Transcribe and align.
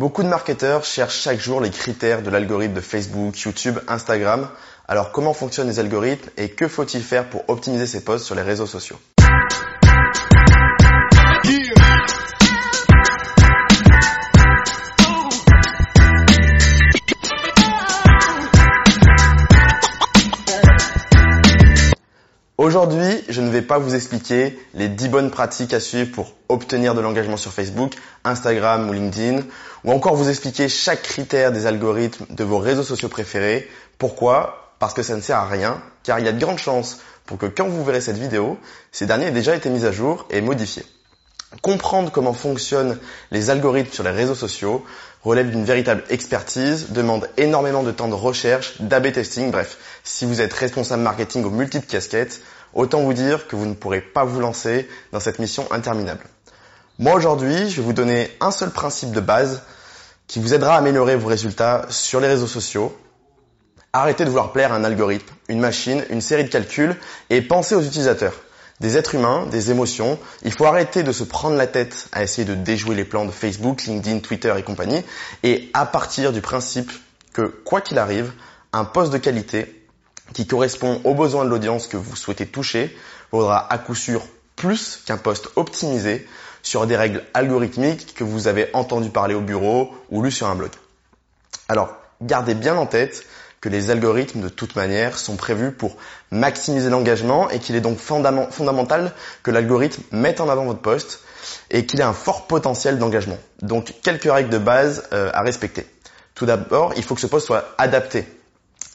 Beaucoup 0.00 0.22
de 0.22 0.28
marketeurs 0.28 0.82
cherchent 0.82 1.20
chaque 1.20 1.40
jour 1.40 1.60
les 1.60 1.68
critères 1.68 2.22
de 2.22 2.30
l'algorithme 2.30 2.72
de 2.72 2.80
Facebook, 2.80 3.38
YouTube, 3.38 3.78
Instagram. 3.86 4.48
Alors 4.88 5.12
comment 5.12 5.34
fonctionnent 5.34 5.68
les 5.68 5.78
algorithmes 5.78 6.30
et 6.38 6.48
que 6.48 6.68
faut-il 6.68 7.02
faire 7.02 7.28
pour 7.28 7.44
optimiser 7.48 7.86
ses 7.86 8.02
posts 8.02 8.24
sur 8.24 8.34
les 8.34 8.40
réseaux 8.40 8.64
sociaux? 8.64 8.96
Aujourd'hui, 22.70 23.24
je 23.28 23.40
ne 23.40 23.50
vais 23.50 23.62
pas 23.62 23.80
vous 23.80 23.96
expliquer 23.96 24.56
les 24.74 24.86
10 24.86 25.08
bonnes 25.08 25.30
pratiques 25.32 25.74
à 25.74 25.80
suivre 25.80 26.12
pour 26.12 26.34
obtenir 26.48 26.94
de 26.94 27.00
l'engagement 27.00 27.36
sur 27.36 27.52
Facebook, 27.52 27.94
Instagram 28.22 28.88
ou 28.88 28.92
LinkedIn, 28.92 29.42
ou 29.82 29.90
encore 29.90 30.14
vous 30.14 30.28
expliquer 30.28 30.68
chaque 30.68 31.02
critère 31.02 31.50
des 31.50 31.66
algorithmes 31.66 32.26
de 32.30 32.44
vos 32.44 32.58
réseaux 32.58 32.84
sociaux 32.84 33.08
préférés. 33.08 33.68
Pourquoi? 33.98 34.72
Parce 34.78 34.94
que 34.94 35.02
ça 35.02 35.16
ne 35.16 35.20
sert 35.20 35.38
à 35.38 35.48
rien, 35.48 35.82
car 36.04 36.20
il 36.20 36.26
y 36.26 36.28
a 36.28 36.32
de 36.32 36.38
grandes 36.38 36.60
chances 36.60 37.00
pour 37.26 37.38
que 37.38 37.46
quand 37.46 37.66
vous 37.66 37.82
verrez 37.82 38.00
cette 38.00 38.18
vidéo, 38.18 38.56
ces 38.92 39.06
derniers 39.06 39.26
aient 39.26 39.32
déjà 39.32 39.56
été 39.56 39.68
mis 39.68 39.84
à 39.84 39.90
jour 39.90 40.28
et 40.30 40.40
modifiés. 40.40 40.86
Comprendre 41.62 42.12
comment 42.12 42.34
fonctionnent 42.34 43.00
les 43.32 43.50
algorithmes 43.50 43.92
sur 43.92 44.04
les 44.04 44.10
réseaux 44.10 44.36
sociaux 44.36 44.84
relève 45.22 45.50
d'une 45.50 45.64
véritable 45.64 46.02
expertise, 46.08 46.90
demande 46.90 47.28
énormément 47.36 47.82
de 47.82 47.90
temps 47.90 48.08
de 48.08 48.14
recherche, 48.14 48.80
d'AB 48.80 49.12
testing, 49.12 49.50
bref, 49.50 49.76
si 50.02 50.24
vous 50.24 50.40
êtes 50.40 50.52
responsable 50.52 51.02
marketing 51.02 51.44
aux 51.44 51.50
multiples 51.50 51.86
casquettes, 51.86 52.40
autant 52.72 53.00
vous 53.00 53.12
dire 53.12 53.46
que 53.46 53.56
vous 53.56 53.66
ne 53.66 53.74
pourrez 53.74 54.00
pas 54.00 54.24
vous 54.24 54.40
lancer 54.40 54.88
dans 55.12 55.20
cette 55.20 55.38
mission 55.38 55.70
interminable. 55.72 56.24
Moi 56.98 57.14
aujourd'hui, 57.14 57.70
je 57.70 57.76
vais 57.76 57.82
vous 57.82 57.92
donner 57.92 58.30
un 58.40 58.50
seul 58.50 58.70
principe 58.70 59.12
de 59.12 59.20
base 59.20 59.62
qui 60.26 60.38
vous 60.38 60.54
aidera 60.54 60.74
à 60.74 60.78
améliorer 60.78 61.16
vos 61.16 61.28
résultats 61.28 61.86
sur 61.90 62.20
les 62.20 62.28
réseaux 62.28 62.46
sociaux. 62.46 62.96
Arrêtez 63.92 64.24
de 64.24 64.28
vouloir 64.28 64.52
plaire 64.52 64.72
à 64.72 64.76
un 64.76 64.84
algorithme, 64.84 65.34
une 65.48 65.60
machine, 65.60 66.04
une 66.10 66.20
série 66.20 66.44
de 66.44 66.48
calculs 66.48 66.96
et 67.28 67.42
pensez 67.42 67.74
aux 67.74 67.82
utilisateurs 67.82 68.34
des 68.80 68.96
êtres 68.96 69.14
humains, 69.14 69.46
des 69.46 69.70
émotions. 69.70 70.18
Il 70.42 70.52
faut 70.52 70.64
arrêter 70.64 71.02
de 71.02 71.12
se 71.12 71.24
prendre 71.24 71.56
la 71.56 71.66
tête 71.66 72.08
à 72.12 72.22
essayer 72.22 72.46
de 72.46 72.54
déjouer 72.54 72.96
les 72.96 73.04
plans 73.04 73.26
de 73.26 73.30
Facebook, 73.30 73.84
LinkedIn, 73.84 74.20
Twitter 74.20 74.52
et 74.56 74.62
compagnie. 74.62 75.02
Et 75.42 75.70
à 75.74 75.86
partir 75.86 76.32
du 76.32 76.40
principe 76.40 76.90
que, 77.32 77.42
quoi 77.42 77.80
qu'il 77.80 77.98
arrive, 77.98 78.32
un 78.72 78.84
poste 78.84 79.12
de 79.12 79.18
qualité 79.18 79.86
qui 80.32 80.46
correspond 80.46 81.00
aux 81.04 81.14
besoins 81.14 81.44
de 81.44 81.50
l'audience 81.50 81.86
que 81.86 81.96
vous 81.96 82.16
souhaitez 82.16 82.46
toucher 82.46 82.96
vaudra 83.32 83.72
à 83.72 83.78
coup 83.78 83.94
sûr 83.94 84.22
plus 84.56 85.02
qu'un 85.06 85.16
poste 85.16 85.48
optimisé 85.56 86.26
sur 86.62 86.86
des 86.86 86.96
règles 86.96 87.24
algorithmiques 87.34 88.14
que 88.14 88.24
vous 88.24 88.46
avez 88.48 88.68
entendu 88.74 89.10
parler 89.10 89.34
au 89.34 89.40
bureau 89.40 89.90
ou 90.10 90.22
lu 90.22 90.30
sur 90.30 90.46
un 90.46 90.54
blog. 90.54 90.70
Alors, 91.68 91.96
gardez 92.20 92.54
bien 92.54 92.76
en 92.76 92.86
tête 92.86 93.24
que 93.60 93.68
les 93.68 93.90
algorithmes 93.90 94.40
de 94.40 94.48
toute 94.48 94.74
manière 94.74 95.18
sont 95.18 95.36
prévus 95.36 95.72
pour 95.72 95.96
maximiser 96.30 96.88
l'engagement 96.88 97.50
et 97.50 97.58
qu'il 97.58 97.76
est 97.76 97.80
donc 97.80 97.98
fondamental 97.98 99.12
que 99.42 99.50
l'algorithme 99.50 100.02
mette 100.12 100.40
en 100.40 100.48
avant 100.48 100.64
votre 100.64 100.80
poste 100.80 101.20
et 101.70 101.84
qu'il 101.84 102.00
ait 102.00 102.04
un 102.04 102.12
fort 102.12 102.46
potentiel 102.46 102.98
d'engagement. 102.98 103.38
Donc 103.62 103.94
quelques 104.02 104.30
règles 104.30 104.50
de 104.50 104.58
base 104.58 105.08
euh, 105.12 105.30
à 105.34 105.42
respecter. 105.42 105.86
Tout 106.34 106.46
d'abord, 106.46 106.94
il 106.96 107.02
faut 107.02 107.14
que 107.14 107.20
ce 107.20 107.26
poste 107.26 107.46
soit 107.46 107.74
adapté 107.78 108.26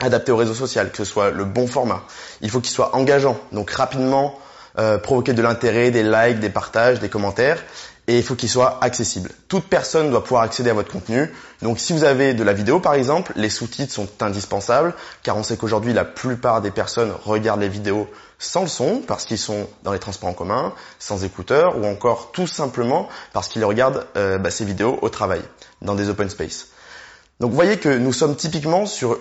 adapté 0.00 0.32
au 0.32 0.36
réseau 0.36 0.54
social, 0.54 0.90
que 0.90 0.96
ce 0.96 1.04
soit 1.04 1.30
le 1.30 1.44
bon 1.44 1.66
format. 1.66 2.02
Il 2.40 2.50
faut 2.50 2.60
qu'il 2.60 2.72
soit 2.72 2.96
engageant, 2.96 3.38
donc 3.52 3.70
rapidement 3.70 4.38
euh, 4.78 4.98
provoquer 4.98 5.32
de 5.32 5.42
l'intérêt, 5.42 5.90
des 5.90 6.02
likes, 6.02 6.40
des 6.40 6.50
partages, 6.50 6.98
des 6.98 7.08
commentaires 7.08 7.62
et 8.08 8.18
il 8.18 8.22
faut 8.24 8.34
qu'il 8.34 8.48
soit 8.48 8.82
accessible. 8.82 9.30
Toute 9.48 9.64
personne 9.64 10.10
doit 10.10 10.22
pouvoir 10.22 10.42
accéder 10.42 10.70
à 10.70 10.74
votre 10.74 10.90
contenu. 10.90 11.32
Donc 11.62 11.78
si 11.78 11.92
vous 11.92 12.04
avez 12.04 12.34
de 12.34 12.42
la 12.42 12.52
vidéo 12.52 12.80
par 12.80 12.94
exemple, 12.94 13.32
les 13.36 13.48
sous-titres 13.50 13.92
sont 13.92 14.08
indispensables 14.20 14.94
car 15.22 15.36
on 15.36 15.42
sait 15.42 15.56
qu'aujourd'hui 15.56 15.92
la 15.92 16.04
plupart 16.04 16.60
des 16.60 16.70
personnes 16.70 17.12
regardent 17.24 17.60
les 17.60 17.68
vidéos 17.68 18.08
sans 18.38 18.62
le 18.62 18.68
son 18.68 19.02
parce 19.06 19.24
qu'ils 19.24 19.38
sont 19.38 19.68
dans 19.84 19.92
les 19.92 20.00
transports 20.00 20.28
en 20.28 20.34
commun, 20.34 20.74
sans 20.98 21.24
écouteurs 21.24 21.78
ou 21.78 21.86
encore 21.86 22.32
tout 22.32 22.48
simplement 22.48 23.08
parce 23.32 23.48
qu'ils 23.48 23.64
regardent 23.64 24.06
euh, 24.16 24.38
bah, 24.38 24.50
ces 24.50 24.64
vidéos 24.64 24.98
au 25.00 25.08
travail, 25.08 25.42
dans 25.80 25.94
des 25.94 26.08
open 26.08 26.28
space. 26.28 26.68
Donc 27.38 27.50
vous 27.50 27.56
voyez 27.56 27.78
que 27.78 27.88
nous 27.88 28.12
sommes 28.12 28.34
typiquement 28.34 28.86
sur 28.86 29.18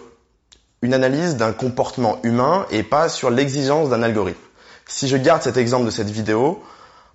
une 0.82 0.96
analyse 0.96 1.36
d'un 1.36 1.54
comportement 1.54 2.20
humain 2.24 2.66
et 2.72 2.82
pas 2.82 3.10
sur 3.10 3.30
l'exigence 3.30 3.90
d'un 3.90 4.02
algorithme. 4.02 4.40
Si 4.88 5.08
je 5.08 5.18
garde 5.18 5.44
cet 5.44 5.58
exemple 5.58 5.86
de 5.86 5.92
cette 5.92 6.10
vidéo, 6.10 6.64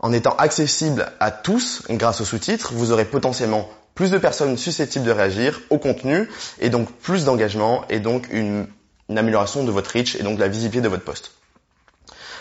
en 0.01 0.13
étant 0.13 0.37
accessible 0.37 1.11
à 1.21 1.31
tous 1.31 1.83
grâce 1.91 2.21
aux 2.21 2.25
sous-titres, 2.25 2.73
vous 2.75 2.93
aurez 2.93 3.05
potentiellement 3.05 3.69
plus 3.95 4.11
de 4.11 4.19
personnes 4.19 4.57
susceptibles 4.57 5.07
de 5.07 5.11
réagir 5.11 5.61
au 5.71 5.79
contenu 5.79 6.29
et 6.61 6.69
donc 6.69 6.93
plus 6.93 7.25
d'engagement 7.25 7.85
et 7.89 7.99
donc 7.99 8.29
une, 8.31 8.67
amélioration 9.09 9.65
de 9.65 9.71
votre 9.71 9.91
reach 9.93 10.17
et 10.17 10.23
donc 10.23 10.39
la 10.39 10.49
visibilité 10.49 10.83
de 10.83 10.89
votre 10.89 11.05
poste. 11.05 11.33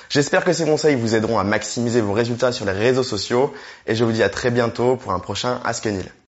J'espère 0.09 0.43
que 0.43 0.53
ces 0.53 0.65
conseils 0.65 0.95
vous 0.95 1.15
aideront 1.15 1.39
à 1.39 1.43
maximiser 1.43 2.01
vos 2.01 2.13
résultats 2.13 2.51
sur 2.51 2.65
les 2.65 2.71
réseaux 2.71 3.03
sociaux 3.03 3.53
et 3.87 3.95
je 3.95 4.03
vous 4.03 4.11
dis 4.11 4.23
à 4.23 4.29
très 4.29 4.51
bientôt 4.51 4.97
pour 4.97 5.11
un 5.11 5.19
prochain 5.19 5.61
Ask 5.63 5.87